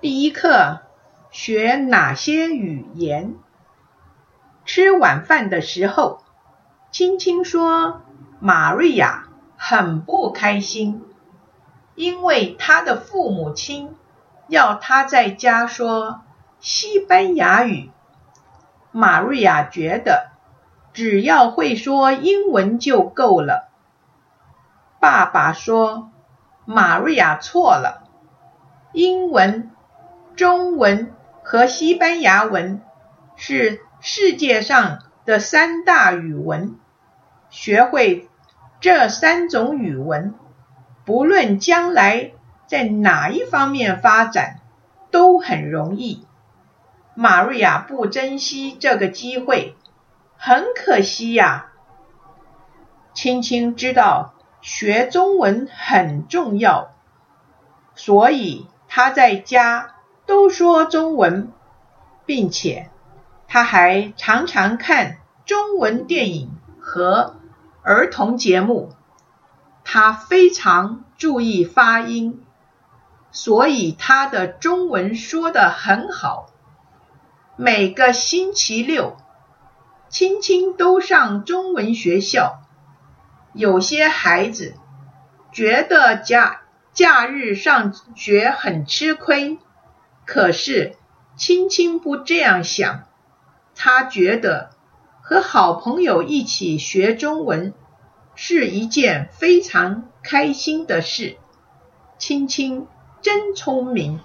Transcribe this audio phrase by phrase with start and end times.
[0.00, 0.82] 第一课
[1.32, 3.34] 学哪些语言？
[4.64, 6.22] 吃晚饭的时候，
[6.92, 8.02] 青青说
[8.38, 9.24] ：“玛瑞亚
[9.56, 11.04] 很不开心，
[11.96, 13.96] 因为她的父母亲
[14.46, 16.20] 要她在家说
[16.60, 17.90] 西班牙语。
[18.92, 20.30] 玛瑞亚觉得
[20.92, 23.68] 只要会说英文就够了。”
[25.00, 26.12] 爸爸说
[26.64, 28.04] ：“玛瑞亚错了，
[28.92, 29.72] 英文。”
[30.38, 32.80] 中文和西班牙文
[33.34, 36.76] 是世界上的三大语文。
[37.50, 38.28] 学会
[38.78, 40.36] 这三种语文，
[41.04, 42.30] 不论将来
[42.68, 44.60] 在哪一方面发展，
[45.10, 46.24] 都很容易。
[47.16, 49.74] 玛瑞亚不珍惜这个机会，
[50.36, 51.72] 很可惜呀。
[53.12, 56.94] 青青知道学中文很重要，
[57.96, 59.96] 所以他在家。
[60.28, 61.50] 都说中文，
[62.26, 62.90] 并且
[63.48, 67.36] 他还常常看中文电影和
[67.82, 68.92] 儿童节目。
[69.84, 72.44] 他非常注意发音，
[73.32, 76.50] 所以他的中文说得很好。
[77.56, 79.16] 每个星期六，
[80.10, 82.60] 青青都上中文学校。
[83.54, 84.74] 有些孩子
[85.52, 86.60] 觉得假
[86.92, 89.58] 假日上学很吃亏。
[90.30, 90.94] 可是，
[91.38, 93.04] 青青不这样想。
[93.74, 94.68] 她觉得
[95.22, 97.72] 和好朋友一起学中文
[98.34, 101.38] 是一件非常开心的事。
[102.18, 102.86] 青青
[103.22, 104.20] 真聪明。